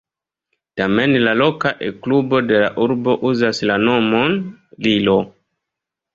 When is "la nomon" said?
3.73-4.37